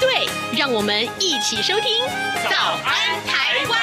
[0.00, 1.82] 对，让我们一起收听
[2.48, 3.78] 《早安台湾》。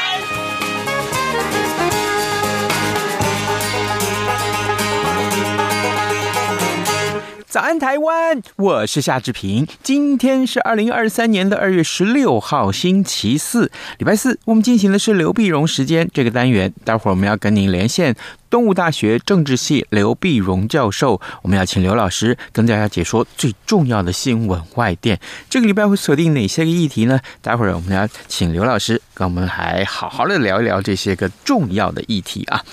[7.48, 8.42] 早安，台湾！
[8.58, 9.66] 我是夏志平。
[9.82, 14.38] 今天是二零二三年的二月十六号，星期四，礼拜四。
[14.46, 16.74] 我们进行的是刘碧荣时间这个单元。
[16.84, 18.14] 待会儿我们要跟您连线。
[18.56, 25.20] 东吴大学政治系刘碧荣教授，我们要请刘老师跟大家解说最重要的新闻外电。
[25.50, 27.20] 这个礼拜会锁定哪些个议题呢？
[27.42, 32.64] 待会儿我们要请刘老师跟我们还好好的聊一聊这些个重要的议题啊。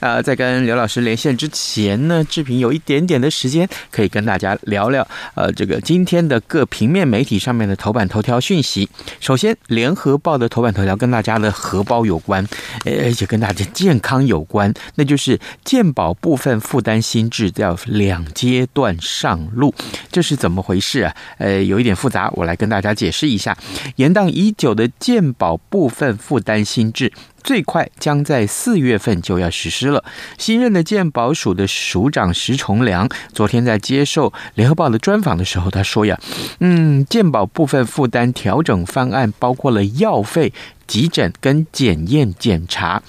[0.00, 8.86] 呃，在跟刘老师连线之前呢，志平有一点点的时间可以跟大家聊聊呃这个今天的各平面媒体上面的头版头条讯息。
[9.18, 12.46] 首先，《联合报》的头版头条跟大家的荷包有关，
[12.84, 15.21] 而且跟大家健康有关，那就是。
[15.22, 19.72] 是健保部分负担新制要两阶段上路，
[20.10, 21.14] 这是怎么回事啊？
[21.38, 23.56] 呃，有一点复杂，我来跟大家解释一下。
[23.96, 27.12] 延宕已久的健保部分负担新制，
[27.44, 30.02] 最快将在四月份就要实施了。
[30.38, 36.18] 新任的健保署的署长石崇良昨天在接受联合报的专访的时候，他说呀
[36.58, 40.52] ：“嗯，健保部分负担调整方案包括了药费、
[40.88, 43.00] 急诊跟检验检查。”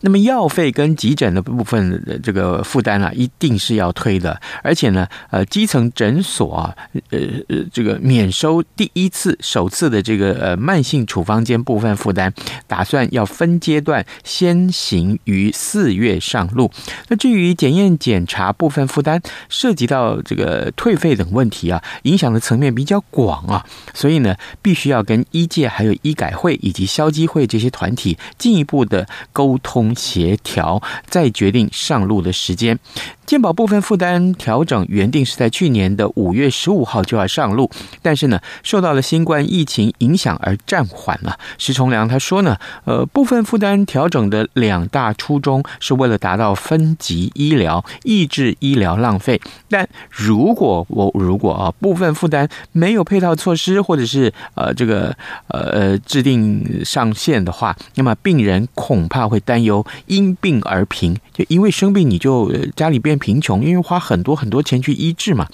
[0.00, 4.40] 那么药费跟急诊的部分的这个负担啊，一定是要推的。
[4.62, 6.74] 而且呢，呃，基层诊所啊，
[7.10, 7.18] 呃
[7.48, 12.32] 呃，这个免收第一次、首次的这个呃慢性处方间部分负担，
[12.66, 16.70] 打算要分阶段先行于四月上路。
[17.08, 23.64] 那至于检验检查部分负担，涉及到这个退费等问题啊，影响的层面比较广啊，
[23.94, 32.78] 所以呢，必须要跟医界、还有医改会以及消基会这些团体进一步的沟通协调，再决定上路的时间。
[33.26, 37.70] 健保部分负担调整原定是在去年的五月十五号就要上路，
[38.02, 41.38] 但是呢，受到了新冠疫情影响而暂缓了。
[41.56, 42.56] 石崇良他说呢，
[42.86, 49.40] 呃，部分负担调整的两大初衷是为了达到分级医疗，抑制医疗浪费。
[49.68, 55.16] 但如果我如果啊，部分负担没有配套措施，或者是呃这个
[55.46, 63.10] 呃呃制定上限的话，那么病人恐怕会担忧因病而贫，就因为生病你就家里变。
[63.20, 65.46] 贫穷，因为花很多很多钱去医治嘛，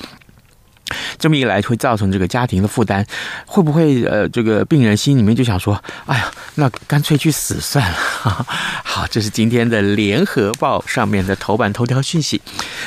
[1.18, 3.04] 这么一来会造成这个家庭的负担，
[3.44, 7.98] 会不会呃，这个病人心里面就想说，哎呀，那干脆去死算了。
[8.84, 12.40] 好，这是今天的联合报上面的头版头条讯息。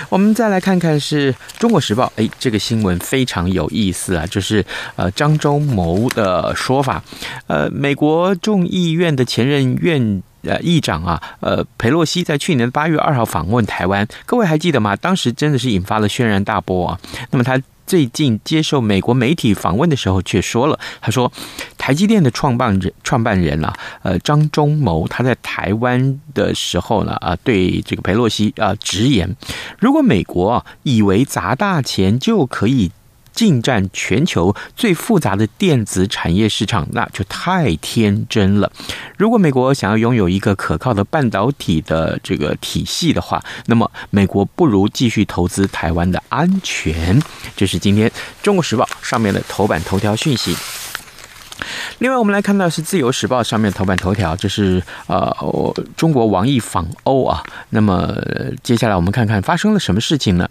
[0.07, 4.65] 我们再来看看是中国时报，哎，这个新闻非常有意思啊，就是
[4.95, 7.03] 呃张忠谋的说法，
[7.47, 10.23] 呃，美国众议院的前任院。
[10.43, 14.95] 呃，议长啊，呃，裴洛西在去年八月二号访问台湾，各位还记得吗？
[14.95, 16.99] 当时真的是引发了轩然大波啊。
[17.31, 21.31] 那么他最近接受美国媒体访问的时候，却说了，他说，
[21.77, 23.73] 台积电的创办人创办人啊，
[24.03, 29.35] 呃，张忠谋他在台湾的时候呢，啊，对这个裴洛西啊直言，
[29.79, 32.91] 如果美国啊以为砸大钱就可以。
[33.33, 38.71] 进占全球最复杂的电子产业市场，那就太天真了。
[39.17, 47.21] 如果美国想要拥有一个可靠的半导体的这个体系的话，那么美国不如继续投资台湾的安全。
[47.55, 48.09] 这是今天
[48.41, 50.55] 《中国时报》上面的头版头条讯息。
[51.99, 55.35] 另外，我们来看到是《自由时报》上面头版头条，这是呃，
[55.95, 57.43] 中国王毅访欧啊。
[57.71, 58.15] 那么
[58.63, 60.49] 接下来我们看看发生了什么事情呢？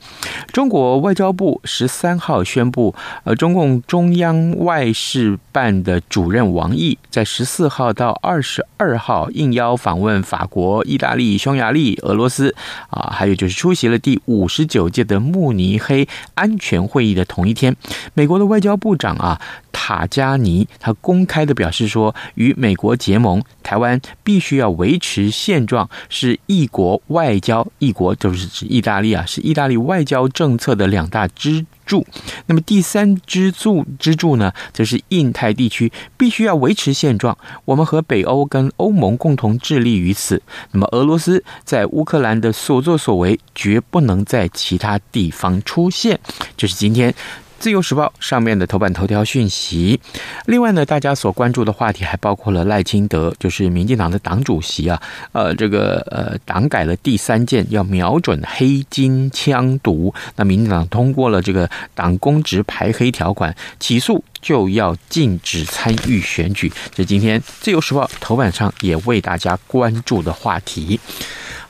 [0.53, 2.95] 中国外交部十三号宣布，
[3.25, 12.55] 呃，中共中央外事办的主任王毅在十四号到二十二号应邀访问法国、意大利、匈牙利、俄罗斯
[12.91, 17.75] 啊，还有就是出席了第五十九届的慕尼黑安全会议的同一天，
[18.15, 19.41] 美国的外交部长啊。
[19.81, 32.07] 塔加尼他公开的表示说，与美国结盟，台湾必须要维持现状，是一国外交，一国就是指意大利啊，是意大利外交政策的两大支柱。
[32.47, 40.43] 那么第三支柱支柱呢，则是印太地区必须要维持现状，我们和北欧跟欧盟共同致力于此。
[40.73, 46.19] 那么俄罗斯在乌克兰的所作所为，绝不能在其他地方出现。
[46.57, 47.15] 这是今天。
[47.59, 50.01] 自由时报上面的头版头条讯息。
[50.47, 55.01] 另外呢，大家所关注的话题还包括了赖清德，就是民进党的党主席啊，
[55.33, 60.15] 呃，这个呃，党改了第三件，要瞄准黑金枪毒。
[60.37, 66.73] 那民进党通过了这个党公职排黑条款，起诉就要禁止参与选举。
[66.95, 71.01] 这今天自由时报头版上也为大家关注的话题。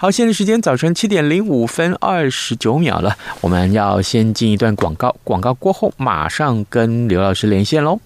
[0.00, 7.98] 好，现在时间早晨七点零五分二十九秒了，我们要先进一段广告，广告过后马上跟刘老师连线喽。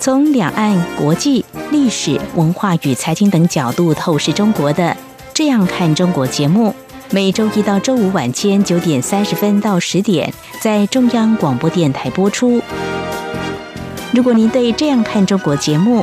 [0.00, 4.82] 从两岸、国际、历史文化与财经等角度透视中国的
[5.34, 6.74] 《这样看中国》节目，
[7.10, 12.62] 每周一到周五晚间九点三十分到十点在中央广播电台播出。
[14.12, 16.02] 如果您对《这样看中国》节目，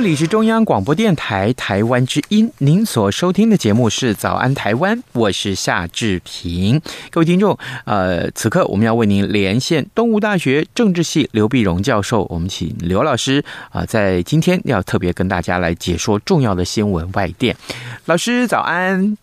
[0.00, 6.80] 这里是中央广播电台台湾之音，您所收听的节目是《早安台湾》，我是夏志平。
[7.10, 17.54] 各位听众，呃，此刻我们要为您连线东吴大学政治系刘碧荣教授，我们请刘老师啊、在今天要特别跟大家来解说重要的新闻外电。
[18.06, 19.18] 老师早安。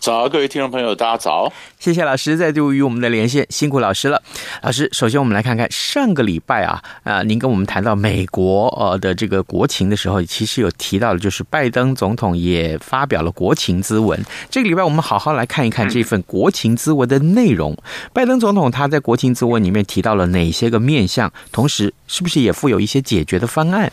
[0.00, 1.52] 早，各位听众朋友，大家早！
[1.78, 4.22] 谢谢老师再度与我们的连线，辛苦老师了。
[4.62, 14.18] 老师，首先我们来看看上个礼拜啊，啊，您跟我们谈到美国呃的这个国情的时候，其实有提到的，就是拜登总统也发表了国情咨文。
[14.48, 17.76] 这个礼拜我们好好来看一看这份国情咨文的内容。
[18.14, 23.92] 拜登总统他在国情咨文里面提到了哪些个面向，同时是不是也附有一些解决的方案？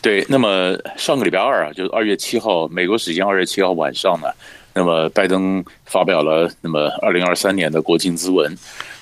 [0.00, 4.28] 对，那么上个礼拜二啊，就是二月七号，美国时间二月七号晚上呢，
[4.76, 8.54] 那么拜登发表了那么二零二三年的国情咨文。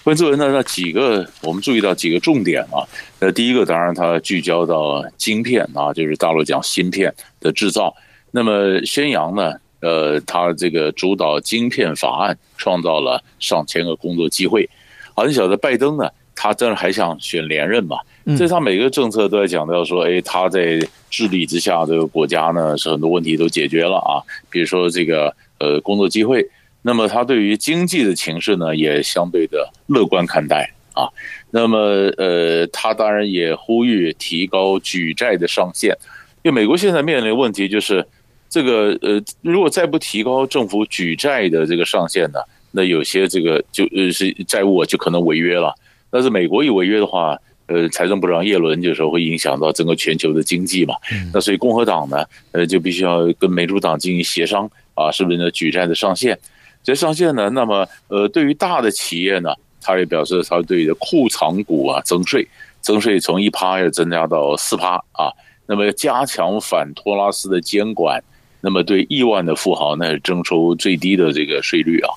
[0.05, 2.87] 国情咨文呢，那几个我们注意到几个重点啊。
[3.19, 7.93] 那第一个当然它聚焦到晶片啊，就是大陆讲芯片的制造。
[8.31, 14.69] 那么宣扬呢，呃，他这个主导晶片法案，创造了上千个工作机会。
[15.17, 17.97] 好，你晓得拜登呢，他当然还想选连任嘛。
[18.38, 20.79] 所以他每个政策都在讲到说，哎，他在
[21.11, 24.23] 治理之下，这个国家呢是很多问题都解决了啊。
[24.49, 26.46] 比如说这个呃工作机会，
[26.82, 31.09] 那么他对于经济的情势呢也相对的乐观看待啊。
[31.50, 31.78] 那么
[32.18, 35.97] 呃，他当然也呼吁提高举债的上限，
[36.42, 38.06] 因为美国现在面临的问题就是
[38.49, 42.40] 这个呃，如果再不提高政府举债的这个上限呢，
[42.73, 45.75] 那有些这个就呃是债务就可能违约了。
[46.11, 50.94] 但是美国一违约的话，呃，财政部长耶伦就说会影响到整个全球的经济嘛，
[51.33, 55.50] 那所以共和党呢，呃，就必须要跟民主党进行协商啊，是不是呢？
[55.50, 56.38] 举债的上限，
[56.82, 62.46] 这上限呢，那么呃，对于大的企业呢，他也表示他对于库藏股啊增税，
[62.80, 65.30] 增税从一趴要增加到四趴啊，
[65.66, 68.22] 那么加强反托拉斯的监管，
[68.60, 72.10] 那么对亿万的富豪呢征收最低的这个税率啊，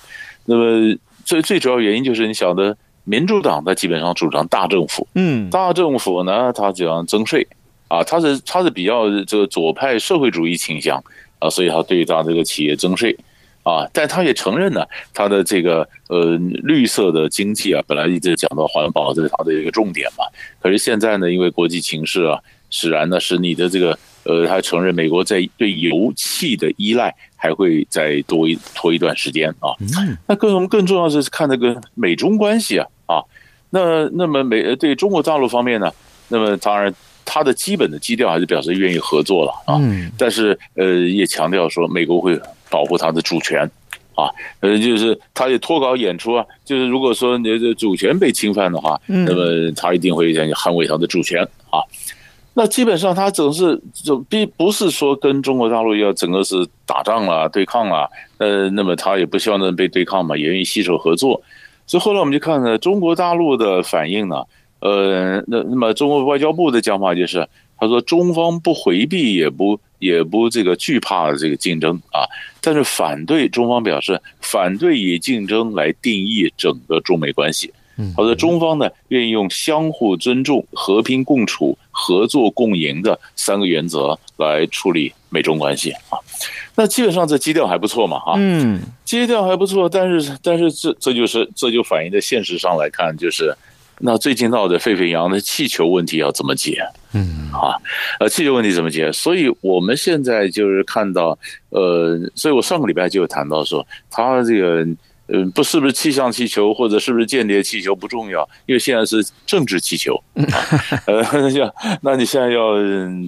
[0.46, 2.78] 那么最最主要原因就是你晓得。
[3.10, 7.48] 民主党他基本上主张大政府，嗯，大政府呢，他主张增税，
[7.88, 11.02] 啊，他是他是比较这个左派社会主义倾向
[11.40, 13.18] 啊，所以他对他这个企业征税，
[13.64, 20.26] 啊，但他也承认呢，他的这个呃绿色的经济啊，本来一直讲到环保这是他的一个重点嘛，
[20.62, 22.40] 可是现在呢，因为国际情势啊，
[22.70, 27.14] 使然呢，使你的这个呃，他承认美国在对油气的依赖。
[27.40, 29.70] 还会再多一拖一段时间啊，
[30.26, 33.22] 那更我们更重要的是看那个美中关系啊啊，
[33.70, 35.94] 那那么美对中国大陆方面呢，
[36.30, 36.92] 那么当然
[37.30, 39.78] 它的基本的基调还是表示愿意合作了啊，
[40.18, 43.70] 但是呃也强调说美国会保护他的主权
[44.16, 44.32] 啊，
[44.62, 51.84] 呃，就是他也脱稿演出啊，就是如果说你的主权被侵犯的话，那么他一定会想捍卫他的主权啊。
[52.54, 61.40] 那基本上他总是就并不是说跟中国大陆要整个是打仗了、对抗了，呃，那么他也不希望能被对抗嘛，也愿意携手合作。
[61.86, 64.44] 所以后来我们就看呢，中国大陆的反应呢，
[64.80, 72.26] 呃，那那么中国外交部的讲法就是，他说中方不回避，也不也不这个惧怕这个竞争啊，
[72.62, 77.72] 但是反对中方表示反对以竞争来定义整个中美关系。
[78.16, 86.22] 好的，中方呢愿意用相互尊重、和平共处、合作共赢的三个原则来处理美中关系啊。
[86.76, 93.52] 那基本上这基调还不错嘛，哈，嗯，基调还不错，但是但是这这就是这就反映在现实上来看，就是
[94.00, 96.82] 那最近闹得沸沸扬扬的气球问题要怎么解？
[97.14, 97.76] 嗯，啊，
[98.20, 99.12] 呃，气球问题怎么解？
[99.12, 101.38] 所以我们现在就是看到，
[101.70, 104.86] 呃，所以我上个礼拜就有谈到说，他这个。
[105.30, 110.56] 嗯，不是不是气象气球或者是不是间谍气球不重要，因为现在是政治气球 啊。
[111.06, 112.76] 呃，那 那你现在要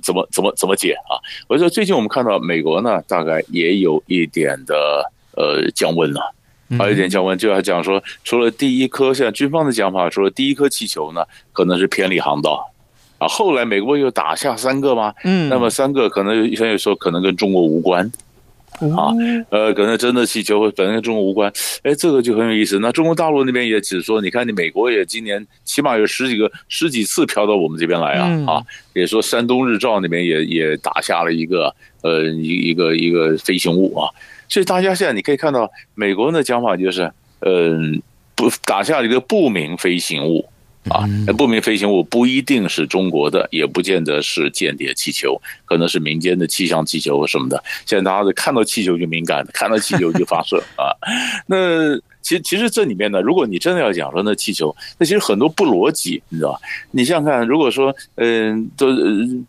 [0.02, 1.20] 怎么怎么怎么解啊？
[1.50, 6.34] 我说最近我们看到美国呢，大概也有一点的呃降温了，
[6.78, 12.70] 还有一点降温，就要讲说，除了第一颗，像军方的讲法，除了第一颗气球呢，可能是偏离航道
[13.18, 13.28] 啊。
[13.28, 15.14] 后来美国又打下三个吗？
[15.24, 18.12] 嗯，那么三个可能现在说可能跟中国无关。
[18.96, 19.12] 啊，
[19.50, 21.52] 呃，可能真的气球本身跟中国无关，
[21.84, 22.80] 哎，这个就很有意思。
[22.80, 34.08] 那中国大陆那边也只说，你看你美国也今年起码有十几个、十几次飘到我们这边来啊，嗯、啊，也说山东日照那边也也打下了一个呃一一个一个飞行物啊，
[34.50, 38.02] 所以大家现在你可以看到美国人的讲法就是，嗯、呃，
[38.36, 40.50] 不打下一个不明飞行物。
[40.90, 41.06] 啊，
[41.38, 47.62] 不明飞行物不一定是中国的，也不见得是间谍气球，可能是民间的气象气球什么的。
[47.86, 50.96] 现在大家都看到气球就敏感，看到气球就发射啊。
[51.46, 56.60] 那其实其实这里面呢，如果你真的要讲说那气球，那其实很多不逻辑，你知道吧？
[56.92, 58.88] 你想想看，如果说嗯，都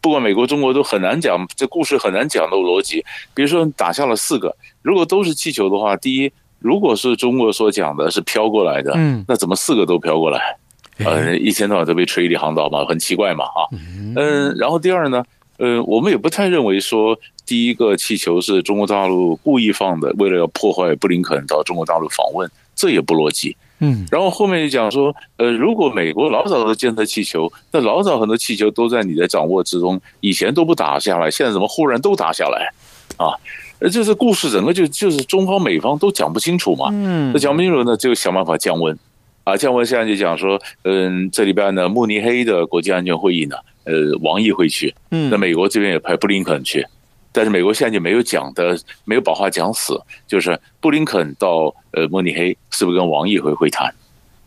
[0.00, 3.04] 不管美国中国都很难讲，这故事很难讲的逻辑。
[3.34, 10.56] 比如说打下了四个，如果都是气球的话，第一，如果是中国所讲的是飘过来的，嗯，那怎么四个都飘过来？
[11.04, 15.24] 呃，一天到晚都被吹离航道嘛，很奇怪嘛，啊，嗯，然后第二呢，
[15.60, 32.72] 呃，我们也不太认为说第一个气球是中国大陆故意放的，为了要破坏布林肯到中国大陆访问，这也不逻辑，嗯，然后后面就讲说，呃，如果美国老早都监测气球，那老早很多气球都在你的掌握之中，以前都不打下来，现在怎么忽然都打下来，
[33.18, 33.36] 啊，
[33.80, 38.98] 呃，这是故事整个就就是中方美方都讲不清楚嘛，嗯，那讲不清楚呢，就想办法降温。
[39.42, 43.56] 啊，降温现在就讲说，嗯，这礼拜呢，慕尼黑的国际安全会议呢，
[43.90, 46.86] 呃，王毅会去，嗯，那美国这边也派布林肯去，
[47.32, 53.92] 但是美国现在就没有讲的，没有把话讲死，就是布林肯到呃慕尼黑是不是跟王毅会会谈？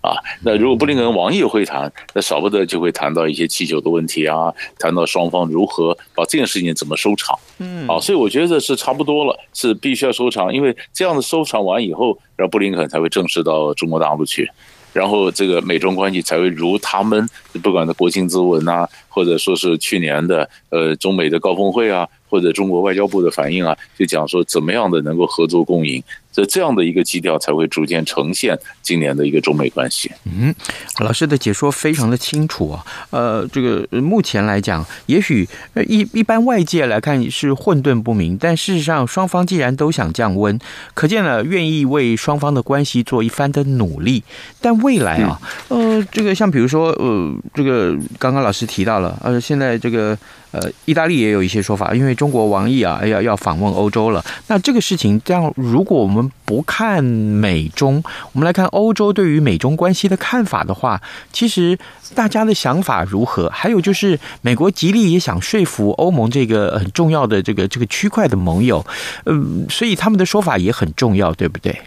[0.02, 0.12] 啊，
[0.44, 14.52] 那如果布林肯跟王毅会谈，那少不得就会谈到一些气球的问题啊，谈到双方如何把这件事情怎么收场，嗯，啊，所以我觉得是差不多了，是必须要收场，因为这样的收场完以后，让布林肯才会正式到中国大陆去。
[14.94, 17.28] 然后这个美中关系才会如他们
[17.62, 26.02] 不管是国情咨文啊，或者说是去年的呃中美的高峰会啊，或者中国外交部的反应啊，就讲说怎么样的能够合作共赢。
[26.34, 30.12] 这这样的一个基调才会逐渐呈现今年的一个中美关系。
[30.26, 30.54] 嗯，
[31.00, 32.84] 老师的解说非常的清楚啊。
[33.12, 35.48] 呃，这个目前来讲，也许
[35.88, 40.60] 一一般外界来看是混沌不明，但事实上双方既然都想降温，
[40.96, 44.24] 可见了愿意为双方的关系做一番的努力。
[44.60, 50.18] 但未来啊，呃，这个像比如说呃，这个刚刚老师提到了，呃，现在这个。
[50.54, 54.24] 呃，意大利也有一些说法，因为中国王毅啊，要要访问欧洲了。
[54.46, 56.06] 那这个事情，这样如果我
[56.46, 61.02] 不看美中，我们来看欧洲对于美中关系的看法的话，
[61.32, 61.78] 其实
[62.16, 63.50] 大家的想法如何？
[63.50, 68.86] 还有就是，美国极力也想说服欧盟这个很重要的这个这个区块的盟友，
[69.26, 71.80] 嗯，所以他们的说法也很重要，对不对？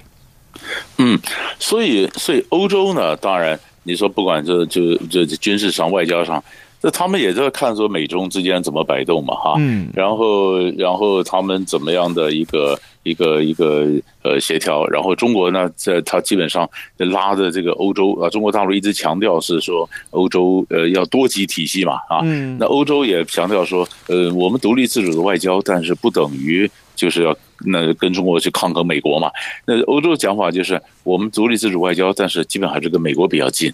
[0.99, 1.19] 嗯，
[1.59, 6.43] 所以所以欧洲呢，当然你说不管这就这军事上、外交上。
[6.83, 13.87] 那他们也在看说美中之间怎么摆动嘛，哈，嗯，然后然后他们怎么样的一个一个一个
[14.23, 16.69] 呃协调，然后中国呢，在他基本上
[16.99, 29.31] 拉着这个欧洲啊，中国大陆一直强调是说欧洲呃要多极体系嘛，啊，嗯，那欧洲也强调说，呃，我们独立自主的外交，但是不等于就是要那跟中国去抗衡美国嘛，
[29.65, 33.73] 那欧洲的讲法就是我们独立自主外交，但是基本还是跟美国比较近。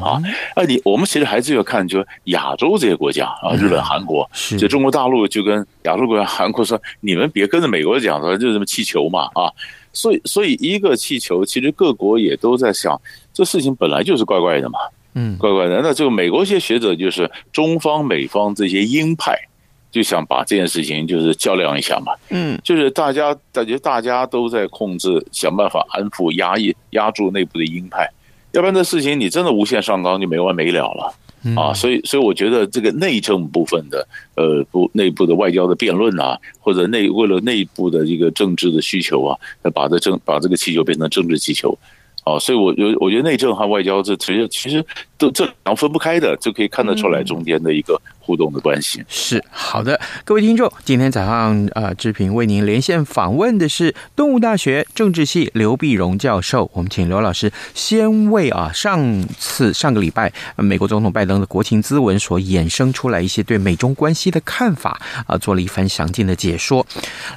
[0.00, 0.20] 啊，
[0.54, 9.50] 那你我们其实还是要看，就亚洲这些国家啊，日本、韩国，就中国大陆就跟亚洲国家韩国说，你们别跟着美国讲说就什么气球嘛啊，
[9.92, 13.00] 所以所以一个气球，其实各国也都在想，
[13.32, 14.78] 这事情本来就是怪怪的嘛，
[15.14, 15.80] 嗯，怪怪的。
[15.82, 19.36] 那这个美国一些学者就是中方美方这些鹰派，
[19.90, 28.08] 就想把这件事情就是较量一下嘛，嗯，就是大家感觉大家都在控制，想办法安抚压抑压住内部的鹰派，
[28.52, 31.14] 要不然这事情你真的无限上纲就没完没了了。
[31.56, 39.38] 啊，所以，所以我觉得这个内政部分的，呃，不内部的外交的辩论啊，或者内为了内部的一个政治的需求啊，
[39.72, 41.74] 把这政把这个气球变成政治气球。
[42.30, 44.84] 哦，所以我觉我觉得内政和外交这其实其实
[45.18, 49.02] 都这两分不开的，就可以看得出来中间的一个互动的关系。
[49.08, 56.70] 是好的，各位听众，今天早上呃，志平为您连线访问的是动物大学政治系刘碧荣教授。
[56.72, 66.86] 我们请刘老师先为啊上次上个礼拜美国总统拜登的国情咨文所衍生出来一些对美中关系的看法啊，做了一番详尽的解说。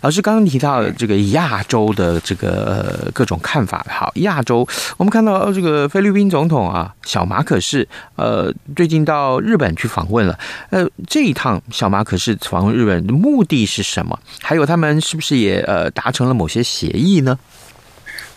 [0.02, 4.68] 老师刚刚提到这个亚洲的这个呃各种看法，好，亚洲。
[4.98, 10.38] 我们看到这个菲律宾总统啊，小马可是，呃，最近到日本去访问了。
[10.70, 14.18] 呃，这一趟小马可是访问日本的目的是什么？
[14.42, 17.38] 还有他们是不是也呃达成了某些协议呢？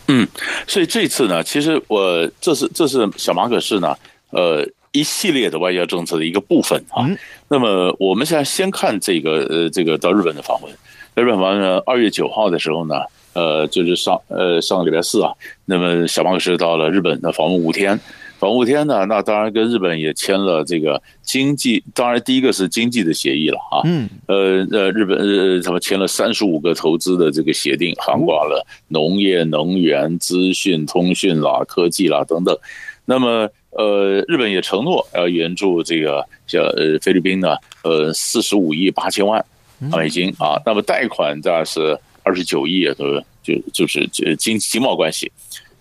[0.07, 0.27] 嗯，
[0.67, 3.95] 所以这次呢，其实我这是这是小马可是呢，
[4.31, 7.05] 呃，一系列的外交政策的一个部分啊。
[7.05, 10.71] 嗯、那么我们现在先看这个呃这个到日本的访问，
[11.15, 12.95] 日本访问呢，二月九号的时候呢。
[13.37, 15.31] 呃，就是上呃上个礼拜四啊，
[15.65, 17.99] 那么小马可仕到了日本的访问五天，
[18.39, 32.57] 访问五天呢，那当然跟日本也签了这个经济，当然第一个是经济的协议了啊，嗯，呃呃，日本呃他们签了三十五个投资的这个协定，涵盖了农业、能源、资讯、通讯啦、科技啦等等。
[33.05, 39.45] 那么呃，日本也承诺要援助这个叫呃菲律宾呢，呃四十五亿八千万
[39.93, 41.95] 美金啊，那么贷款这是。
[42.27, 43.05] 二十九亿啊，都
[43.41, 45.31] 就就是就经经贸关系。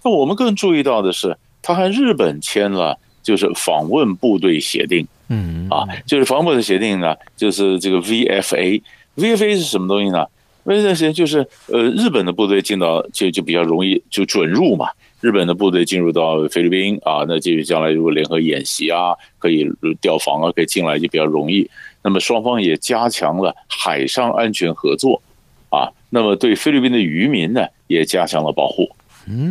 [0.05, 8.81] 那我们更注意到的是，他和日本签了就是访问部队协定，嗯啊，就是访问部队协定呢，就是这个 VFA。
[9.17, 10.25] VFA 是什么东西呢
[10.65, 14.87] ？VFA 就是呃，日本的部队进到就就比较容易就准入嘛。
[15.21, 19.69] 日本的部队进入到菲律宾啊，那就将来如果联合演习啊，可以
[20.01, 21.69] 调防啊，可以进来就比较容易。
[22.05, 25.21] 那么双方也加强了海上安全合作。
[25.69, 28.89] 啊，那么对菲律宾的渔民呢，也加强了保护，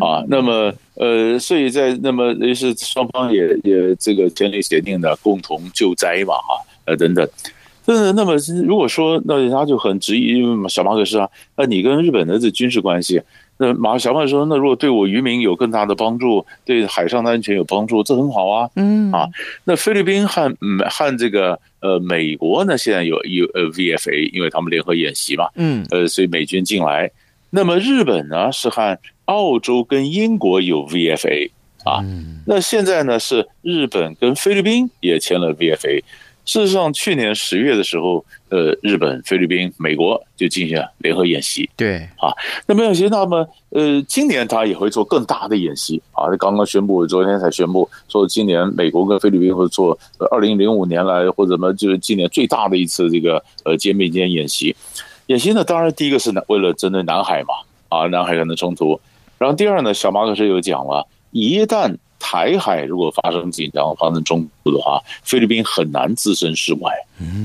[0.02, 7.30] 啊，那么呃，所以在那么于是双方也也这个签订协定的共同救灾嘛，哈，呃等等，
[7.86, 13.22] 那那么如果说那人家就很质疑小马可是啊，那你跟日本的这军事关系？
[13.58, 19.28] 那马小曼说：“那如果对我渔民有更大的帮助，对海上的安全有帮助，这很好啊。”嗯啊，
[19.64, 27.10] 那菲律宾和嗯和这个呃美国呢，现在有有呃 VFA，因为他们联合演习嘛，嗯呃，所以美军进来。
[27.50, 31.50] 那么日本呢是和澳洲跟英国有 VFA
[31.86, 32.04] 啊，
[32.46, 36.04] 那现在呢是日本跟菲律宾也签了 VFA。
[36.46, 41.68] 事实上，去年十月的时候，呃，日本、菲律宾、美国就进行了联合演习。
[41.76, 42.30] 对，啊，
[42.68, 46.30] 那么演习，那么呃，今年他也会做更大的演习啊。
[46.38, 49.98] 刚刚宣布，昨天才宣布说，今年美国跟菲律宾会做
[50.32, 54.76] 二零零五年来或者什么，就是今年最大的一次这个呃肩并肩演习。
[55.26, 57.56] 演习呢，当然第一个是为了针对南海嘛，
[57.90, 59.02] 啊，南海可能冲突。
[59.40, 66.92] 然后第二呢，小马可是又讲了，一旦台海如果发生紧张、发生冲突的话，菲律宾很难置身事外。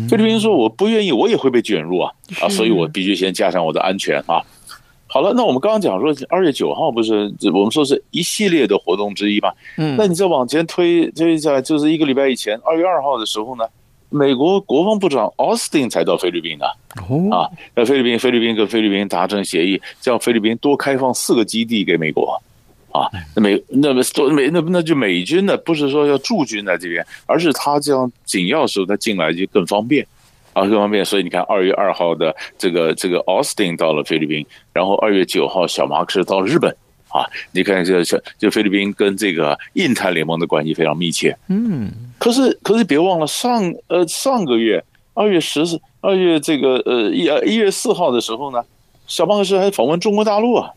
[0.08, 2.48] 菲律宾说：“我不愿意，我也会被卷入啊啊！
[2.48, 4.40] 所以我必须先加强我的安全啊。”
[5.06, 9.52] 好了，那我们刚刚讲说，二月九号不是我们说是一系列的活动之一嘛？
[9.76, 13.64] 嗯，那你再往前推推一下，就是一个礼拜以前，二月二号的时候呢，
[14.08, 16.64] 美国国防部长奥斯汀才到菲律宾呢。
[17.30, 22.40] 啊，在菲律宾，菲律宾跟菲律宾达成协议，叫菲律宾多开放四个基地给美国。
[22.92, 25.56] 啊，那美那么多美那那就美军呢？
[25.58, 30.04] 不是说要驻军在这边，而是他这样紧要时候他进来就更方便，
[30.52, 31.04] 啊，更方便。
[31.04, 36.68] 所以你看，二月二号的这个这个奥斯汀到了菲律宾，然后二月九号小马克思到了日本，
[37.10, 37.22] 啊，
[37.52, 41.36] 你看这这就菲律宾跟这个印太联盟的关系非常密切。
[41.48, 44.82] 嗯，可是可是别忘了上呃上个月
[45.14, 48.60] 二月十四二月这个呃一一月四号的时候呢，
[49.06, 50.72] 小马克思还访问中国大陆啊。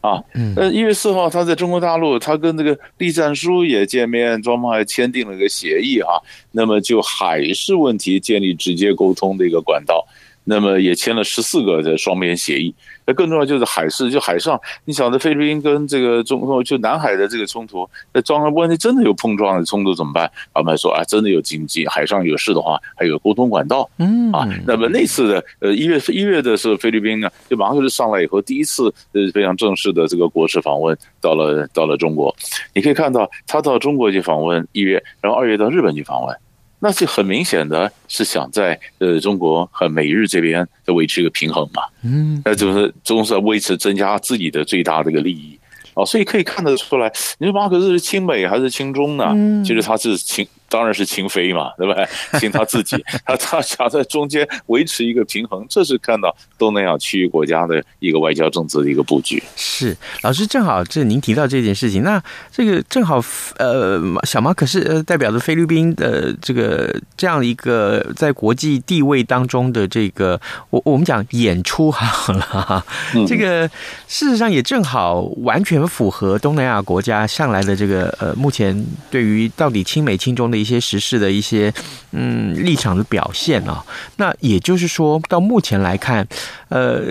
[0.00, 0.22] 啊，
[0.56, 6.20] 呃，一月四号，他在中国大陆，他跟这个栗战书也见面，双方还签订了个协议哈。
[6.52, 10.06] 那么就海事问题建立直接沟通的一个管道。
[10.50, 12.74] 那么也签了十四个的双边协议。
[13.06, 20.28] 那更重要就是海事，就海上，你晓得菲律宾跟这个中就南海的这个冲突，那装上万一真的有碰撞的冲突怎么办？
[20.52, 23.88] 他们还说啊，真的有经济，海上有事的话，还有沟通管道。
[23.98, 32.34] 嗯啊，那么那次的呃一月一月的时候，菲律宾呢就马上就是上来以后第一次呃非常正式的这个国事访问到了到了中国，
[32.74, 36.36] 你可以看到他到中国去访问一月，然后二月到日本去访问。
[36.80, 45.58] 那是很明显的，是想在呃中国和美日这边要维持一个平衡嘛，嗯，那就是总是要维持增加自己的最大的一个利益，
[45.94, 49.34] 哦，所以可以看得出来，你说马可是亲美还是亲中呢？
[49.64, 50.46] 其实他是亲。
[50.70, 52.08] 当然是亲菲嘛， 对不对？
[52.38, 59.42] 亲他自己， 他他想在中间维持一个平衡，这是看到东南亚区域国家的一个外交政策的一个布局。
[59.56, 63.20] 是老师，正好这您提到这件事情，那这个正好
[63.58, 72.86] 呃，小马可是呃代表着菲律宾的这个这样一个在国际地位当中的这个我我们讲演出好了哈，
[73.26, 73.68] 这个
[74.06, 80.59] 事实上也正好完全符合东南亚国家向来的这个呃目前对于到底亲美亲中的。
[80.60, 81.72] 一些时事的一些
[82.12, 83.84] 嗯立场的表现啊，
[84.16, 86.26] 那也就是说到目前来看，
[86.68, 87.04] 呃，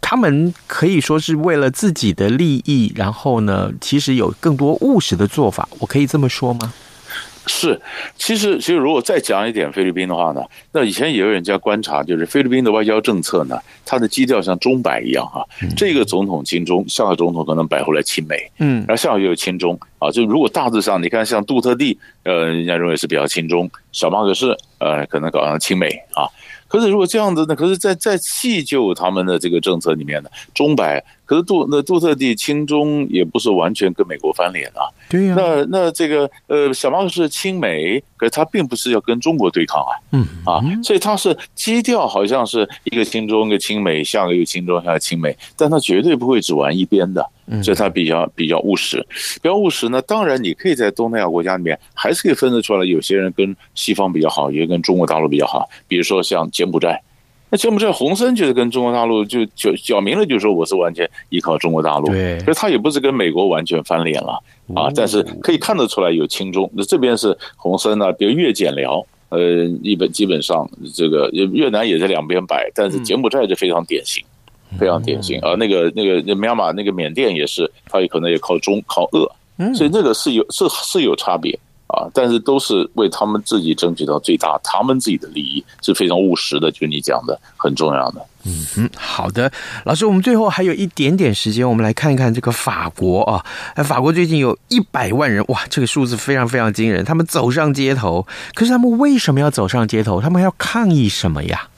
[0.00, 6.72] 他们可以说是为了自己的利益，然后呢，其实有更多务实的做法，我可以这么说吗？
[7.48, 7.80] 是，
[8.16, 15.40] 其实其实如果再讲一点菲律宾的话呢，那以前也有人家观察，就是菲律宾的外交政策呢，它的基调像钟摆一样啊，
[15.74, 26.28] 这个总统亲中，下个总统可能摆回来亲美，嗯，然后下个又有亲中啊，就如果大致上你看像杜特地，呃，人家认为是比较亲中，小马可仕，呃，可能搞上亲美啊。
[26.68, 27.56] 可是如果这样子呢？
[27.56, 31.02] 可是在，在在细究他们的这个政策里面呢，钟摆。
[31.28, 34.88] 可是杜那杜特地亲中也不是完全跟美国翻脸啊。
[35.10, 35.34] 对呀。
[35.36, 39.92] 那那这个呃，小马可仕亲美，可是他并不是要跟中国对抗啊。
[40.12, 47.28] 嗯啊，所以他是基调好像是一个亲中，一个亲美，下个又亲中，下个亲美，但他绝对不会只玩一边的。
[47.62, 48.98] 所以他比较比较务实，
[49.40, 50.02] 比较务实呢。
[50.02, 55.66] 当然，你可以在东南亚国家里面还是可以分得出来，有些人跟西方比较好，也跟中国大陆比较好。
[55.86, 57.00] 比如说像柬埔寨，
[57.50, 62.06] 那柬埔寨洪森就是跟中国大陆就就讲明了，就是说我是完全依靠中国大陆。
[62.06, 64.42] 对，所以他也不是跟美国完全翻脸了
[64.74, 64.90] 啊。
[64.94, 66.70] 但是可以看得出来有轻重。
[66.74, 74.24] 那这边是洪森呢，比如越柬辽，呃，基本基本上这个越南也在两边摆，但是柬埔寨就非常典型。
[74.78, 79.26] 非常典型啊，那个那个那缅马那个缅甸也是，它也可能也靠中靠俄，
[79.72, 81.58] 所以那个是有是是有差别
[81.88, 88.24] 啊，但是都是为他们自己争取到最大他们自己的利益，是非常务实的，就你讲的很重要的。
[88.44, 89.50] 嗯嗯，好的，
[89.84, 93.44] 老师，我们最后还有一点点时间，我们来看一看这个法国啊，
[93.82, 100.20] 法国最近有一百万人，哇，这个数字非常非常惊人，他们走上街头，可是他们为什么要走上街头？
[100.20, 101.68] 他们要抗议什么呀？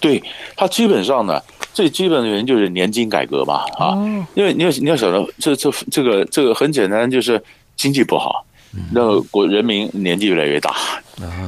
[0.00, 0.22] 对，
[0.56, 1.40] 他基本上呢。
[1.74, 3.96] 最基本的原因就是年金改革嘛，啊，
[4.34, 7.42] 因为你要你要晓得，这这这个这个很简单，就是
[7.76, 8.44] 经济不好，
[8.92, 10.70] 那国人民年纪越来越大，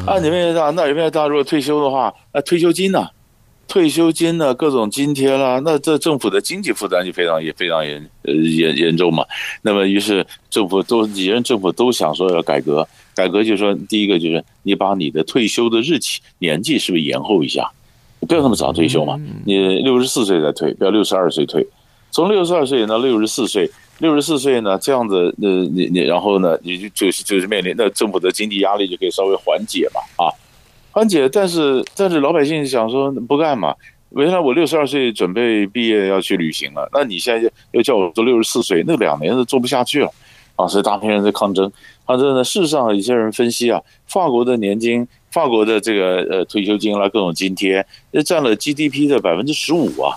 [0.07, 3.09] 啊，年纪越大，那人越大，如果退休的话，那退休金呢？
[3.67, 4.55] 退休金呢？
[4.55, 9.25] 各种津贴啦，那这政府的经济负担就非常也非常严呃严严重嘛。
[9.63, 17.71] 那么于是政府都几任政府都想说要改革，改革就是说第一个就是你把你的退休的日期年纪是不是延后一下？
[18.29, 21.67] 不要那么早退休嘛，你六十四岁再退，不要六十二岁退。
[22.11, 30.31] 从六十二岁到六十四岁，六十四岁呢，这样子，呃，你你然后呢，你就就是就是面临那政府的经济压力就可以稍微缓解嘛，啊，
[30.91, 31.29] 缓解。
[31.29, 33.75] 但是但是老百姓想说不干嘛？
[34.11, 40.11] 原来我六十二岁准备毕业要去旅行了，那你现在又叫我做六十四岁，那两年都做不下去了，
[40.57, 41.71] 啊，所以大批人在抗争。
[42.07, 45.07] 抗争呢，事实上有些人分析啊，法国的年金。
[45.35, 50.15] 法国的这个呃退休金啦，各种津贴，那占了 GDP 的百分之十五啊，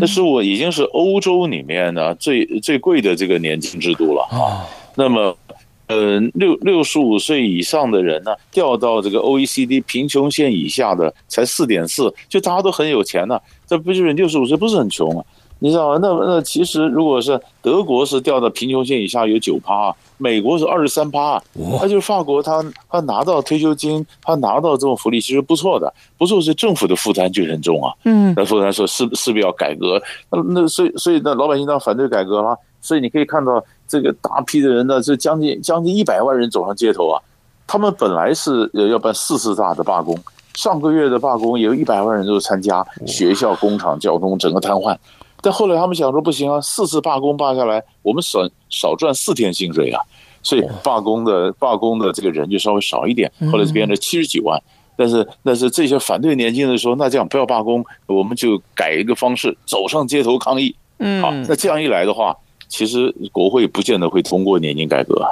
[0.00, 4.66] 那十五已经是欧洲里面呢最最贵的这个年金制度了啊。
[4.96, 5.38] 那么，
[5.86, 15.24] 呃，六六十五岁以上的人呢，掉到这个 OECD 贫穷线以下的才四点四，就大家都很有钱呢，这不就是六十五岁不是很穷啊？
[15.58, 15.98] 你知道吗？
[16.00, 27.92] 那那其实如果是德国是掉到贫穷线以下有九趴，美国是二十三趴，那就是法国他他拿到退休金，他拿到这种福利其实不错的，不错是政府的负担就很重啊。
[28.04, 32.56] 嗯，那负担说是势必要改革，那那所以所以那老百姓当然反对改革了。
[32.82, 37.20] 所以你可以看到这个大批的人呢，这将近将近一百万人走上街头啊。
[37.66, 40.16] 他们本来是要办四次大的罢工，
[40.54, 44.96] 上个月的罢工有一百万人都参加，学校、工厂、交通整个瘫痪。
[45.46, 50.02] 但后来他们想说不行啊，四次罢工罢下来，我们少少赚四天薪水啊，
[50.42, 53.30] 所以罢工的罢工的这个人就稍微少一点。
[53.52, 54.60] 后来就变成七十几万，
[54.96, 60.74] 但是但是这些反对年金的说，那这样不要罢工，我们就改一个方式，走上街头抗议。
[60.98, 65.24] 嗯，好，那这样一来的话，其实国会不见得会通过年金改革。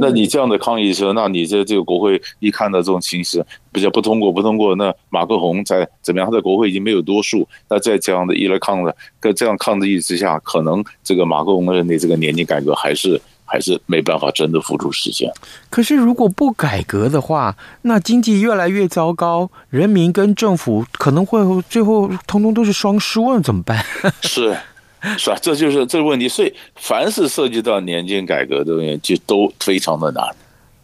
[0.00, 6.28] 那你这样的抗议说，那你这这个国会一看到这种情势，比较不通过，不通过，那马克宏在怎么样？
[6.28, 15.28] 他在国会已经没有多数，那在这样的一来抗的，在这样抗议之下，可能这个马克宏认为这个年龄改革还是 还是没办法真的付诸实现。
[15.70, 23.84] 可是如果不改革的话，那经济越来越糟糕，人民跟政府可能会最后通通都是双输了，怎么办？
[24.22, 24.56] 是。
[25.18, 25.36] 是吧？
[25.40, 26.28] 这就是这个问题。
[26.28, 30.24] 所以，凡是涉及到年金改革的东西，就都非常的难。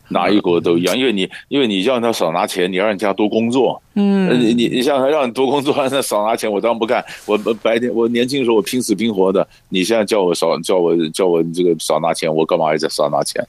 [0.09, 3.83] 哪一国都一样，因为你因为你让他少拿钱，你让人家多工作。
[3.95, 7.05] 嗯，你你你像他让你多工作，那少拿钱，我当然不干。
[7.25, 13.45] 我白天我年轻的时候我拼死拼活的，你现在叫我少叫我叫我这个少拿钱，我干嘛还在少拿钱？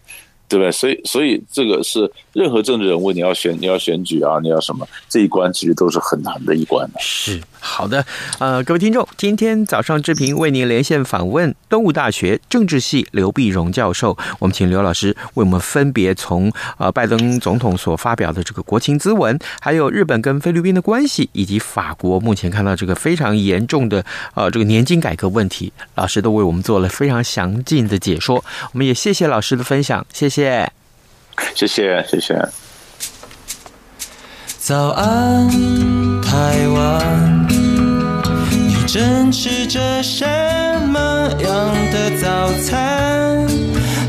[0.50, 0.72] 对不对？
[0.72, 7.00] 所以，所以这个是任何政治人物，你要选，你要选举啊，你要什么，这一关其实都是很难的一关的。
[7.02, 8.06] 是好的，
[8.40, 28.44] 呃，各位听众，今天早上志平为您连线访问东吴大学政治系刘碧荣教授，我们请刘老师为我们分别从呃拜登总统所发表的这个国情咨文，还有日本跟菲律宾的关系，以及法国目前看到这个非常严重的呃这个年金改革问题，老师都为我们做了非常详尽的解说。
[28.72, 30.72] 我们也谢谢老师的分享，谢谢。
[31.54, 32.50] 谢谢，谢谢，
[34.60, 35.48] 早安，
[36.22, 37.47] 台湾，
[39.32, 40.26] 吃着什
[40.88, 43.48] 么样的早餐？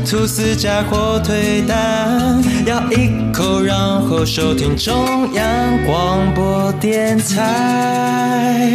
[0.09, 8.73] 吐司加火腿蛋，咬一口，然后收听中央广播电台。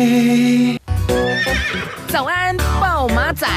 [2.06, 3.48] 早安，报马仔。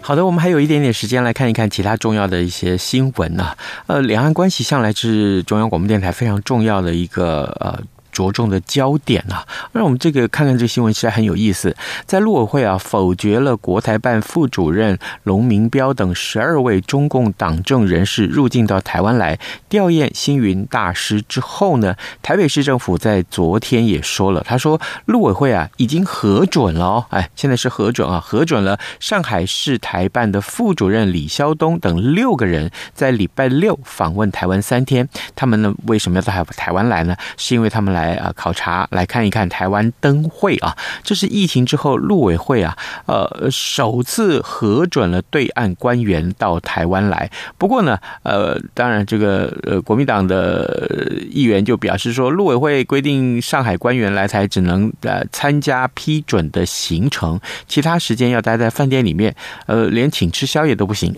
[0.00, 3.56] 好的，我们还有一点点时间来看一看其他重要的一些新闻呢、啊。
[3.86, 7.82] 呃，两岸关系向来是中央广播电台非常重要的一个呃。
[8.14, 11.76] 着重的焦点啊，让我们这个看看这新闻其实很有意思。
[12.06, 19.36] 在陆委会啊否决了国台办副主任龙明标等十二位中共党政人士入境到台湾来
[19.68, 35.08] 吊唁星云大师之后呢，台北市政府在昨天也说了，他说陆委会啊已经核准了哦，哎，现在是核准啊，核准了上海市台办的副主任李肖东等六个人在礼拜六访问台湾三天。
[35.34, 37.16] 他们呢为什么要到台湾来呢？
[37.36, 38.03] 是因为他们来。
[38.04, 47.30] 来啊，考察来看一看台湾灯会啊，这是疫情之后陆委会啊，呃，首次核准了对岸官员到台湾来。
[47.56, 59.34] 不过呢，呃，当然这个呃国民党的议员就表示说，陆委会规定上海官员来台只能呃参加批准的行程，其他时间要待在饭店里面，
[59.66, 61.14] 呃，连请吃宵夜都不行。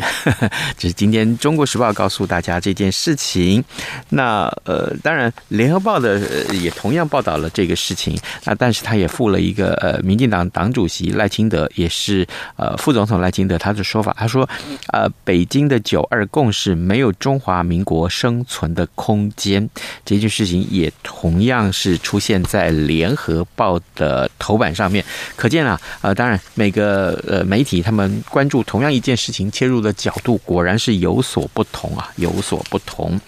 [0.79, 3.65] 这是今天《中国时报》告诉大家这件事情。
[4.11, 6.21] 那呃，当然《联合报》的
[6.55, 6.73] 也。
[6.77, 12.25] 同样报道了这个事情，那但是他也附了一个呃，民进党党主席赖清德，也是
[12.57, 14.47] 呃副总统赖清德他的说法，他说，
[14.93, 19.67] 呃，北京的九二共识没有中华民国生存的空间，
[20.05, 25.03] 这件事情也同样是出现在联合报的头版上面，
[25.35, 33.19] 可见啊，呃，当然每个呃媒体他们关注同样一件事情切入的角度果然是有所不同啊，有所不同。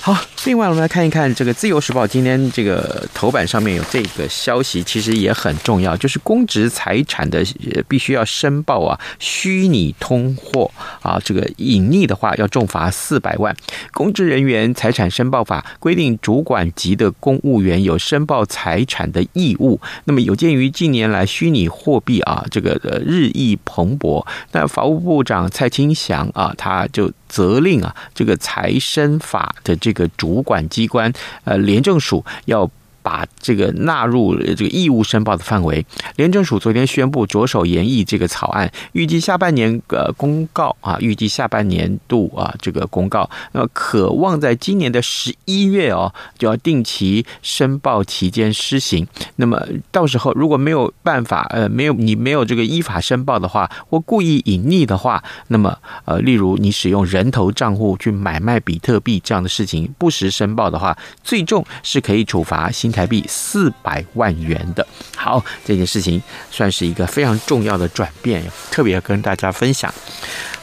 [0.00, 0.16] 好，
[0.46, 2.69] 另外我们来看一看这个自由时报今天这个。
[2.70, 7.44] 呃，头版上面有这个消息，其实也很重要，就是公职财产的
[7.88, 10.70] 必须要申报啊，虚拟通货
[11.02, 13.54] 啊，这个隐匿的话要重罚四百万。
[13.92, 19.80] 公职人员财产申报法规定，主管级的公务员有申报财产的义务。
[20.04, 31.10] 那么有鉴于近年来虚拟货币啊，这个日益蓬勃，那法务部长蔡清祥啊，他就责令啊，这个财申法的这个主管机关，
[31.44, 32.70] 呃，廉政署要。
[33.02, 35.84] 把这个纳入这个义务申报的范围，
[36.16, 49.06] 廉政署昨天宣布着手研议这个草案，预计下半年呃公告啊，预计下半年度啊这个公告，那么可望在今年的十一月哦就要定期申报期间施行。
[49.36, 49.60] 那么
[49.90, 64.86] 到时候如果没有办法呃没有你没有这个依法申报的话，或故意隐匿的话，那么呃例如你使用人头账户去买卖比特币这样的事情不实申报的话，最重是可以处罚新台币四百万元的。
[65.16, 69.92] 好，这件事情算是一个非常重要的转变，特别要跟大家分享。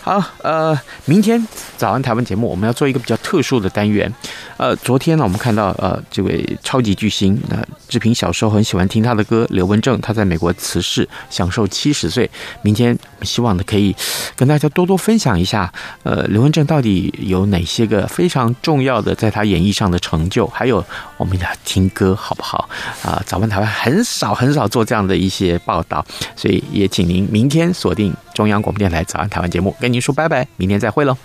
[0.02, 4.12] 好，呃，明天早安台湾节目我们要做一个比较特殊的单元。
[4.56, 9.46] 呃，昨天呢，我们看到呃这位超级巨星，那、志平小时候很喜欢听他的歌。
[9.50, 12.30] 刘文正他在美国辞世，享受七十岁。
[12.62, 13.94] 明天我们希望呢可以
[14.38, 15.72] 跟大家多多分享一下，
[16.04, 20.84] 呃，刘文正到底有哪些个非常重要的在他演艺上的成就，还有
[21.18, 22.68] 我们要听歌好不好？
[23.04, 26.04] 啊、早安台湾很少很少做这样的一些报道，
[26.36, 31.16] 所以也请您明天锁定中央广播电台早安台湾节目，跟您说拜拜，明天再会喽。